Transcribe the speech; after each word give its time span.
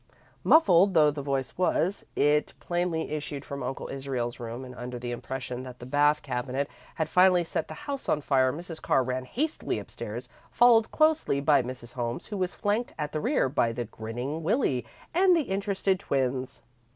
Muffled 0.43 0.95
though 0.95 1.11
the 1.11 1.21
voice 1.21 1.55
was, 1.59 2.07
it 2.15 2.55
plainly 2.59 3.11
issued 3.11 3.45
from 3.45 3.61
Uncle 3.61 3.87
Israel's 3.89 4.39
room, 4.39 4.65
and 4.65 4.73
under 4.73 4.97
the 4.97 5.11
impression 5.11 5.61
that 5.61 5.77
the 5.77 5.85
bath 5.85 6.23
cabinet 6.23 6.67
had 6.95 7.07
finally 7.07 7.43
set 7.43 7.67
the 7.67 7.75
house 7.85 8.09
on 8.09 8.19
fire, 8.19 8.51
Mrs. 8.51 8.81
Carr 8.81 9.03
ran 9.03 9.25
hastily 9.25 9.77
upstairs, 9.77 10.27
followed 10.51 10.89
closely 10.89 11.39
by 11.39 11.61
Mrs. 11.61 11.93
Holmes, 11.93 12.25
who 12.25 12.37
was 12.37 12.55
flanked 12.55 12.95
at 12.97 13.11
the 13.11 13.21
rear 13.21 13.47
by 13.47 13.71
the 13.71 13.85
grinning 13.85 14.41
Willie 14.41 14.87
and 15.13 15.35
the 15.35 15.43
interested 15.43 15.99
twins. 15.99 16.63